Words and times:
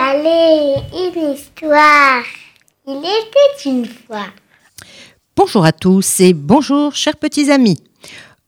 Allez, 0.00 0.76
une 0.94 1.32
histoire. 1.32 2.22
Il 2.86 2.98
était 2.98 3.68
une 3.68 3.84
fois. 3.84 4.26
Bonjour 5.34 5.64
à 5.64 5.72
tous 5.72 6.20
et 6.20 6.34
bonjour 6.34 6.94
chers 6.94 7.16
petits 7.16 7.50
amis. 7.50 7.82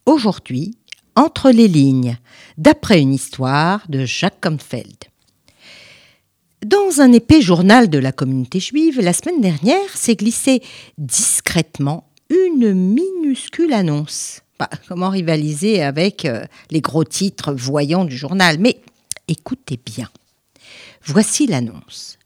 Aujourd'hui, 0.06 0.76
Entre 1.16 1.50
les 1.50 1.66
lignes, 1.66 2.16
d'après 2.56 3.00
une 3.00 3.12
histoire 3.12 3.82
de 3.88 4.04
Jacques 4.04 4.40
Confeld. 4.40 4.94
Dans 6.64 7.00
un 7.00 7.12
épais 7.12 7.42
journal 7.42 7.90
de 7.90 7.98
la 7.98 8.12
communauté 8.12 8.60
juive, 8.60 9.00
la 9.00 9.12
semaine 9.12 9.40
dernière 9.40 9.96
s'est 9.96 10.14
glissée 10.14 10.62
discrètement 10.98 12.08
une 12.30 12.72
minuscule 12.72 13.72
annonce. 13.72 14.42
Bah, 14.60 14.70
comment 14.86 15.10
rivaliser 15.10 15.82
avec 15.82 16.24
euh, 16.26 16.44
les 16.70 16.80
gros 16.80 17.04
titres 17.04 17.52
voyants 17.52 18.04
du 18.04 18.16
journal? 18.16 18.58
Mais 18.60 18.80
écoutez 19.26 19.80
bien. 19.84 20.08
Voici 21.04 21.46
l'annonce. 21.46 22.18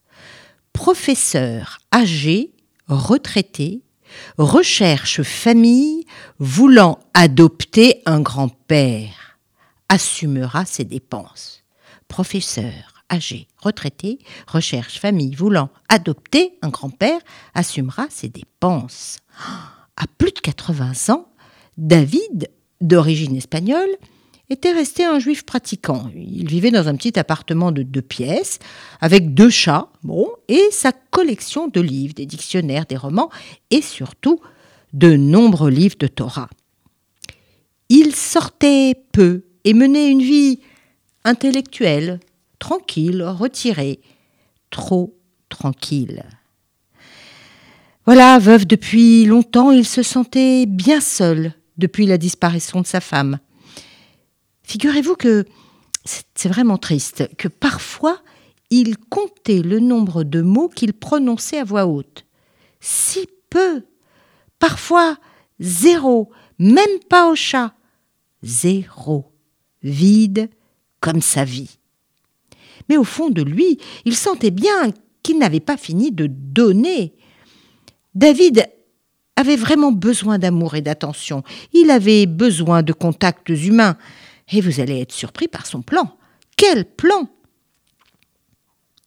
Professeur 0.72 1.78
âgé, 1.94 2.52
retraité, 2.88 3.82
recherche 4.38 5.22
famille 5.22 6.04
voulant 6.38 6.98
adopter 7.14 8.02
un 8.06 8.20
grand-père, 8.20 9.38
assumera 9.88 10.64
ses 10.64 10.84
dépenses. 10.84 11.64
Professeur 12.08 13.04
âgé, 13.10 13.48
retraité, 13.58 14.18
recherche 14.46 14.98
famille 14.98 15.34
voulant 15.34 15.70
adopter 15.88 16.58
un 16.62 16.68
grand-père, 16.68 17.20
assumera 17.54 18.06
ses 18.10 18.28
dépenses. 18.28 19.18
À 19.96 20.06
plus 20.18 20.32
de 20.32 20.40
80 20.40 21.14
ans, 21.14 21.28
David, 21.76 22.50
d'origine 22.80 23.36
espagnole, 23.36 23.90
était 24.50 24.72
resté 24.72 25.04
un 25.04 25.18
juif 25.18 25.44
pratiquant. 25.44 26.10
Il 26.14 26.48
vivait 26.48 26.70
dans 26.70 26.88
un 26.88 26.96
petit 26.96 27.18
appartement 27.18 27.72
de 27.72 27.82
deux 27.82 28.02
pièces, 28.02 28.58
avec 29.00 29.34
deux 29.34 29.50
chats, 29.50 29.88
bon, 30.02 30.28
et 30.48 30.62
sa 30.70 30.92
collection 30.92 31.68
de 31.68 31.80
livres, 31.80 32.14
des 32.14 32.26
dictionnaires, 32.26 32.86
des 32.86 32.96
romans, 32.96 33.30
et 33.70 33.80
surtout 33.82 34.40
de 34.92 35.16
nombreux 35.16 35.70
livres 35.70 35.96
de 35.98 36.06
Torah. 36.06 36.48
Il 37.88 38.14
sortait 38.14 38.94
peu 39.12 39.44
et 39.64 39.74
menait 39.74 40.10
une 40.10 40.22
vie 40.22 40.60
intellectuelle, 41.24 42.20
tranquille, 42.58 43.22
retirée, 43.22 44.00
trop 44.70 45.16
tranquille. 45.48 46.24
Voilà, 48.06 48.38
veuve 48.38 48.66
depuis 48.66 49.24
longtemps, 49.24 49.70
il 49.70 49.86
se 49.86 50.02
sentait 50.02 50.66
bien 50.66 51.00
seul 51.00 51.54
depuis 51.78 52.06
la 52.06 52.18
disparition 52.18 52.82
de 52.82 52.86
sa 52.86 53.00
femme. 53.00 53.38
Figurez-vous 54.64 55.14
que 55.14 55.44
c'est 56.04 56.48
vraiment 56.48 56.78
triste, 56.78 57.28
que 57.36 57.48
parfois 57.48 58.18
il 58.70 58.98
comptait 58.98 59.62
le 59.62 59.78
nombre 59.78 60.24
de 60.24 60.42
mots 60.42 60.68
qu'il 60.68 60.92
prononçait 60.92 61.58
à 61.58 61.64
voix 61.64 61.86
haute. 61.86 62.26
Si 62.80 63.26
peu, 63.50 63.84
parfois 64.58 65.16
zéro, 65.60 66.30
même 66.58 66.98
pas 67.08 67.30
au 67.30 67.34
chat. 67.34 67.74
Zéro, 68.42 69.32
vide 69.82 70.50
comme 71.00 71.22
sa 71.22 71.44
vie. 71.44 71.78
Mais 72.88 72.96
au 72.96 73.04
fond 73.04 73.30
de 73.30 73.42
lui, 73.42 73.78
il 74.04 74.16
sentait 74.16 74.50
bien 74.50 74.90
qu'il 75.22 75.38
n'avait 75.38 75.60
pas 75.60 75.76
fini 75.76 76.10
de 76.10 76.26
donner. 76.26 77.14
David 78.14 78.66
avait 79.36 79.56
vraiment 79.56 79.92
besoin 79.92 80.38
d'amour 80.38 80.74
et 80.74 80.82
d'attention. 80.82 81.42
Il 81.72 81.90
avait 81.90 82.26
besoin 82.26 82.82
de 82.82 82.92
contacts 82.92 83.48
humains. 83.48 83.96
Et 84.52 84.60
vous 84.60 84.80
allez 84.80 85.00
être 85.00 85.12
surpris 85.12 85.48
par 85.48 85.66
son 85.66 85.82
plan. 85.82 86.16
Quel 86.56 86.84
plan 86.84 87.28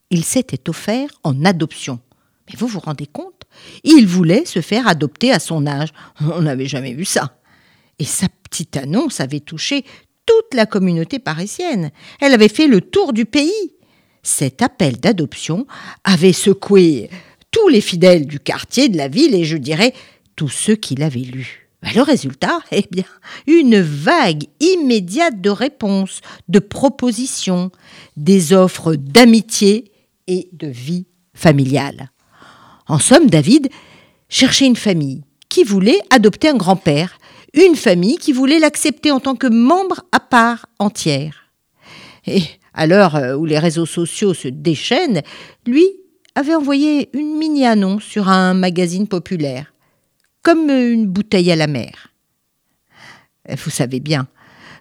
Il 0.10 0.24
s'était 0.24 0.70
offert 0.70 1.10
en 1.24 1.46
adoption. 1.46 2.00
Mais 2.48 2.56
vous 2.58 2.68
vous 2.68 2.80
rendez 2.80 3.08
compte? 3.08 3.44
Il 3.84 4.08
voulait 4.08 4.46
se 4.46 4.62
faire 4.62 4.88
adopter 4.88 5.32
à 5.32 5.40
son 5.40 5.68
âge. 5.68 5.90
On 6.22 6.42
n'avait 6.42 6.68
jamais 6.68 6.94
vu 6.94 7.06
ça. 7.06 7.40
Et 8.00 8.06
sa 8.06 8.28
petite 8.30 8.78
annonce 8.78 9.20
avait 9.20 9.40
touché 9.40 9.84
toute 10.26 10.54
la 10.54 10.66
communauté 10.66 11.20
parisienne. 11.20 11.92
Elle 12.20 12.34
avait 12.34 12.48
fait 12.48 12.68
le 12.68 12.82
tour 12.82 13.14
du 13.14 13.26
pays. 13.26 13.74
Cet 14.24 14.62
appel 14.62 14.98
d'adoption 14.98 15.68
avait 16.04 16.34
secoué 16.34 17.10
tous 17.52 17.70
les 17.70 17.82
fidèles 17.82 18.28
du 18.28 18.40
quartier, 18.40 18.90
de 18.90 18.98
la 18.98 19.08
ville 19.08 19.34
et 19.34 19.46
je 19.46 19.58
dirais 19.58 19.94
tous 20.36 20.50
ceux 20.50 20.76
qui 20.76 20.96
l'avaient 20.96 21.20
lu. 21.22 21.67
Ben, 21.84 21.92
le 21.96 22.02
résultat, 22.02 22.60
eh 22.72 22.86
bien, 22.90 23.06
une 23.46 23.80
vague 23.80 24.46
immédiate 24.60 25.42
de 25.42 25.50
réponses, 25.50 26.22
de 26.48 26.60
propositions, 26.60 27.72
des 28.16 28.54
offres 28.54 28.96
d'amitié 28.96 29.92
et 30.28 30.50
de 30.54 30.68
vie 30.68 31.06
familiale. 31.34 32.12
En 32.88 33.00
somme, 33.00 33.30
David 33.30 33.70
cherchait 34.30 34.66
une 34.66 34.76
famille 34.76 35.24
qui 35.50 35.64
voulait 35.64 36.00
adopter 36.10 36.50
un 36.50 36.56
grand-père, 36.56 37.18
une 37.54 37.76
famille 37.76 38.18
qui 38.18 38.34
voulait 38.34 38.60
l'accepter 38.60 39.12
en 39.12 39.20
tant 39.20 39.36
que 39.36 39.48
membre 39.48 40.04
à 40.12 40.20
part 40.20 40.68
entière. 40.80 41.52
Et 42.26 42.44
à 42.74 42.88
l'heure 42.88 43.16
euh, 43.16 43.36
où 43.36 43.46
les 43.46 43.60
réseaux 43.60 43.86
sociaux 43.86 44.34
se 44.34 44.48
déchaînent, 44.48 45.22
lui 45.66 45.86
avait 46.36 46.56
envoyé 46.56 47.10
une 47.14 47.38
mini-annonce 47.38 48.04
sur 48.04 48.28
un 48.30 48.54
magazine 48.54 49.08
populaire 49.08 49.74
comme 50.44 50.70
une 50.70 51.08
bouteille 51.08 51.52
à 51.52 51.56
la 51.56 51.68
mer. 51.68 52.14
Vous 53.50 53.70
savez 53.70 54.00
bien, 54.00 54.28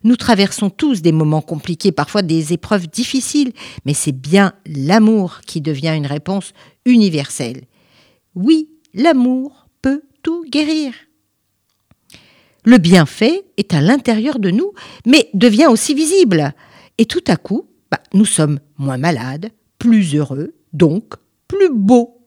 nous 0.05 0.17
traversons 0.17 0.71
tous 0.71 1.03
des 1.03 1.13
moments 1.13 1.43
compliqués, 1.43 1.93
parfois 1.93 2.23
des 2.23 2.53
épreuves 2.53 2.89
difficiles, 2.89 3.53
mais 3.85 3.95
c'est 3.95 4.13
bien 4.13 4.53
l'amour 4.67 5.41
qui 5.47 5.61
devient 5.61 5.95
une 5.97 6.07
réponse 6.07 6.53
universelle. 6.85 7.63
Oui, 8.35 8.69
l'amour 8.95 9.67
peut 9.83 10.03
tout 10.23 10.45
guérir. 10.49 10.93
Le 12.65 12.79
bienfait 12.79 13.45
est 13.57 13.75
à 13.75 13.81
l'intérieur 13.81 14.39
de 14.39 14.51
nous, 14.51 14.73
mais 15.07 15.29
devient 15.35 15.67
aussi 15.67 15.95
visible. 15.95 16.53
Et 16.99 17.07
tout 17.07 17.25
à 17.29 17.37
coup, 17.37 17.69
bah, 17.91 18.01
nous 18.13 18.25
sommes 18.25 18.59
moins 18.79 18.99
malades, 18.99 19.51
plus 19.79 20.15
heureux, 20.15 20.55
donc 20.73 21.15
plus 21.47 21.71
beaux. 21.73 22.19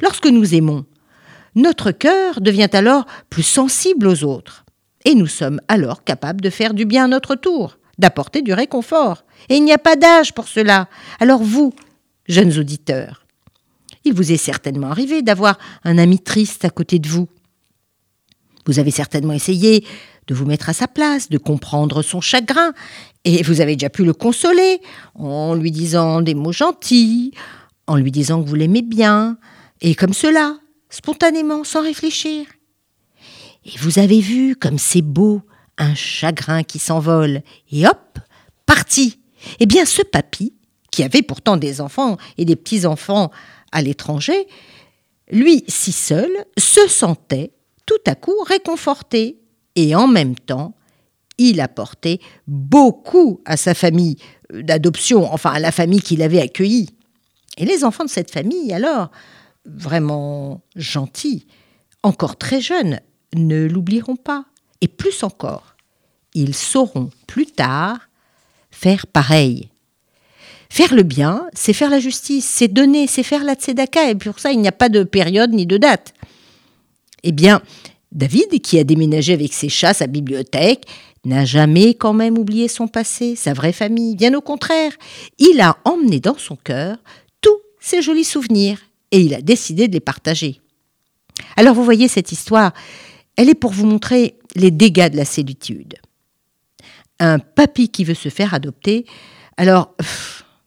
Lorsque 0.00 0.26
nous 0.26 0.54
aimons, 0.54 0.86
notre 1.54 1.90
cœur 1.90 2.40
devient 2.40 2.70
alors 2.72 3.06
plus 3.30 3.42
sensible 3.42 4.06
aux 4.06 4.24
autres. 4.24 4.64
Et 5.04 5.14
nous 5.14 5.26
sommes 5.26 5.60
alors 5.68 6.04
capables 6.04 6.40
de 6.40 6.50
faire 6.50 6.74
du 6.74 6.84
bien 6.84 7.04
à 7.04 7.08
notre 7.08 7.34
tour, 7.34 7.78
d'apporter 7.98 8.42
du 8.42 8.52
réconfort. 8.52 9.24
Et 9.48 9.56
il 9.56 9.64
n'y 9.64 9.72
a 9.72 9.78
pas 9.78 9.96
d'âge 9.96 10.32
pour 10.32 10.48
cela. 10.48 10.88
Alors 11.20 11.42
vous, 11.42 11.74
jeunes 12.28 12.58
auditeurs, 12.58 13.26
il 14.04 14.14
vous 14.14 14.32
est 14.32 14.36
certainement 14.36 14.90
arrivé 14.90 15.22
d'avoir 15.22 15.58
un 15.84 15.98
ami 15.98 16.18
triste 16.18 16.64
à 16.64 16.70
côté 16.70 16.98
de 16.98 17.08
vous. 17.08 17.28
Vous 18.66 18.78
avez 18.78 18.90
certainement 18.90 19.32
essayé 19.32 19.84
de 20.28 20.34
vous 20.34 20.46
mettre 20.46 20.68
à 20.68 20.72
sa 20.72 20.86
place, 20.86 21.28
de 21.28 21.38
comprendre 21.38 22.02
son 22.02 22.20
chagrin, 22.20 22.72
et 23.24 23.42
vous 23.42 23.60
avez 23.60 23.74
déjà 23.74 23.90
pu 23.90 24.04
le 24.04 24.12
consoler 24.12 24.80
en 25.14 25.54
lui 25.54 25.72
disant 25.72 26.22
des 26.22 26.34
mots 26.34 26.52
gentils, 26.52 27.32
en 27.88 27.96
lui 27.96 28.12
disant 28.12 28.42
que 28.42 28.48
vous 28.48 28.54
l'aimez 28.54 28.82
bien, 28.82 29.36
et 29.80 29.94
comme 29.96 30.12
cela, 30.12 30.56
spontanément, 30.92 31.64
sans 31.64 31.82
réfléchir. 31.82 32.46
Et 33.64 33.76
vous 33.78 33.98
avez 33.98 34.20
vu 34.20 34.54
comme 34.54 34.78
c'est 34.78 35.02
beau, 35.02 35.40
un 35.78 35.94
chagrin 35.94 36.62
qui 36.62 36.78
s'envole, 36.78 37.42
et 37.72 37.86
hop, 37.86 38.18
parti. 38.66 39.18
Eh 39.58 39.66
bien, 39.66 39.84
ce 39.84 40.02
papy, 40.02 40.54
qui 40.90 41.02
avait 41.02 41.22
pourtant 41.22 41.56
des 41.56 41.80
enfants 41.80 42.18
et 42.36 42.44
des 42.44 42.54
petits-enfants 42.54 43.30
à 43.72 43.82
l'étranger, 43.82 44.46
lui, 45.30 45.64
si 45.66 45.92
seul, 45.92 46.30
se 46.58 46.86
sentait 46.88 47.52
tout 47.86 47.94
à 48.06 48.14
coup 48.14 48.38
réconforté, 48.46 49.40
et 49.74 49.94
en 49.94 50.06
même 50.06 50.36
temps, 50.36 50.76
il 51.38 51.60
apportait 51.60 52.20
beaucoup 52.46 53.40
à 53.46 53.56
sa 53.56 53.74
famille 53.74 54.16
d'adoption, 54.52 55.32
enfin 55.32 55.52
à 55.52 55.58
la 55.58 55.72
famille 55.72 56.02
qu'il 56.02 56.20
avait 56.22 56.42
accueillie. 56.42 56.90
Et 57.56 57.64
les 57.64 57.84
enfants 57.84 58.04
de 58.04 58.10
cette 58.10 58.30
famille, 58.30 58.72
alors, 58.72 59.10
vraiment 59.64 60.62
gentils, 60.76 61.46
encore 62.02 62.36
très 62.36 62.60
jeunes, 62.60 63.00
ne 63.34 63.66
l'oublieront 63.66 64.16
pas. 64.16 64.44
Et 64.80 64.88
plus 64.88 65.22
encore, 65.22 65.76
ils 66.34 66.54
sauront 66.54 67.10
plus 67.26 67.46
tard 67.46 67.98
faire 68.70 69.06
pareil. 69.06 69.68
Faire 70.68 70.94
le 70.94 71.02
bien, 71.02 71.46
c'est 71.52 71.74
faire 71.74 71.90
la 71.90 72.00
justice, 72.00 72.46
c'est 72.46 72.68
donner, 72.68 73.06
c'est 73.06 73.22
faire 73.22 73.44
la 73.44 73.54
tzedaka, 73.54 74.10
et 74.10 74.14
pour 74.14 74.38
ça, 74.38 74.52
il 74.52 74.60
n'y 74.60 74.68
a 74.68 74.72
pas 74.72 74.88
de 74.88 75.04
période 75.04 75.52
ni 75.52 75.66
de 75.66 75.76
date. 75.76 76.14
Eh 77.22 77.32
bien, 77.32 77.60
David, 78.10 78.60
qui 78.62 78.78
a 78.78 78.84
déménagé 78.84 79.34
avec 79.34 79.52
ses 79.52 79.68
chats, 79.68 79.94
sa 79.94 80.06
bibliothèque, 80.06 80.86
n'a 81.24 81.44
jamais 81.44 81.94
quand 81.94 82.14
même 82.14 82.38
oublié 82.38 82.68
son 82.68 82.88
passé, 82.88 83.36
sa 83.36 83.52
vraie 83.52 83.72
famille. 83.72 84.16
Bien 84.16 84.34
au 84.34 84.40
contraire, 84.40 84.92
il 85.38 85.60
a 85.60 85.76
emmené 85.84 86.20
dans 86.20 86.36
son 86.36 86.56
cœur 86.56 86.96
tous 87.40 87.58
ses 87.78 88.02
jolis 88.02 88.24
souvenirs 88.24 88.78
et 89.12 89.20
il 89.20 89.34
a 89.34 89.40
décidé 89.40 89.86
de 89.86 89.92
les 89.92 90.00
partager. 90.00 90.60
Alors 91.56 91.74
vous 91.74 91.84
voyez 91.84 92.08
cette 92.08 92.32
histoire, 92.32 92.72
elle 93.36 93.48
est 93.48 93.54
pour 93.54 93.70
vous 93.70 93.86
montrer 93.86 94.38
les 94.56 94.70
dégâts 94.70 95.10
de 95.10 95.16
la 95.16 95.24
solitude. 95.24 95.94
Un 97.20 97.38
papy 97.38 97.88
qui 97.88 98.04
veut 98.04 98.14
se 98.14 98.28
faire 98.28 98.52
adopter, 98.54 99.06
alors, 99.56 99.94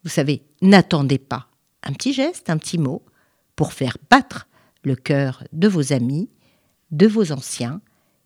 vous 0.03 0.09
savez, 0.09 0.43
n'attendez 0.61 1.17
pas. 1.17 1.49
Un 1.83 1.93
petit 1.93 2.13
geste, 2.13 2.49
un 2.49 2.57
petit 2.57 2.77
mot, 2.77 3.03
pour 3.55 3.73
faire 3.73 3.97
battre 4.09 4.47
le 4.83 4.95
cœur 4.95 5.43
de 5.53 5.67
vos 5.67 5.91
amis, 5.91 6.29
de 6.91 7.07
vos 7.07 7.31
anciens, 7.31 7.81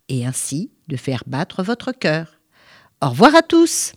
et 0.09 0.25
ainsi 0.25 0.71
de 0.87 0.97
faire 0.97 1.23
battre 1.27 1.63
votre 1.63 1.91
cœur. 1.91 2.39
Au 3.01 3.09
revoir 3.09 3.35
à 3.35 3.41
tous. 3.41 3.93